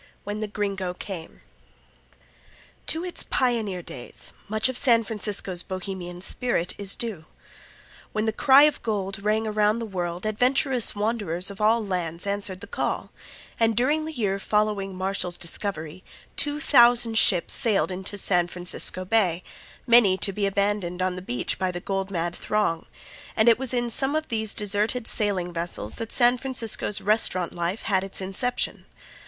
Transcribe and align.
When 0.23 0.39
the 0.39 0.47
Gringo 0.47 0.95
Came 0.95 1.41
To 2.87 3.05
its 3.05 3.21
pioneer 3.21 3.83
days 3.83 4.33
much 4.49 4.67
of 4.67 4.75
San 4.75 5.03
Francisco's 5.03 5.61
Bohemian 5.61 6.21
spirit 6.21 6.73
is 6.79 6.95
due. 6.95 7.25
When 8.11 8.25
the 8.25 8.33
cry 8.33 8.63
of 8.63 8.81
"Gold" 8.81 9.19
rang 9.19 9.45
around 9.45 9.77
the 9.77 9.85
world 9.85 10.25
adventurous 10.25 10.95
wanderers 10.95 11.51
of 11.51 11.61
all 11.61 11.85
lands 11.85 12.25
answered 12.25 12.61
the 12.61 12.65
call, 12.65 13.11
and 13.59 13.75
during 13.77 14.05
the 14.05 14.11
year 14.11 14.39
following 14.39 14.95
Marshall's 14.95 15.37
discovery 15.37 16.03
two 16.35 16.59
thousand 16.59 17.15
ships 17.19 17.53
sailed 17.53 17.91
into 17.91 18.17
San 18.17 18.47
Francisco 18.47 19.05
Bay, 19.05 19.43
many 19.85 20.17
to 20.17 20.33
be 20.33 20.47
abandoned 20.47 21.03
on 21.03 21.15
the 21.15 21.21
beach 21.21 21.59
by 21.59 21.69
the 21.69 21.79
gold 21.79 22.09
mad 22.09 22.35
throng, 22.35 22.87
and 23.35 23.47
it 23.47 23.59
was 23.59 23.71
in 23.71 23.91
some 23.91 24.15
of 24.15 24.29
these 24.29 24.55
deserted 24.55 25.05
sailing 25.05 25.53
vessels 25.53 25.93
that 25.97 26.11
San 26.11 26.39
Francisco's 26.39 27.01
restaurant 27.01 27.53
life 27.53 27.83
had 27.83 28.03
its 28.03 28.19
inception. 28.19 28.87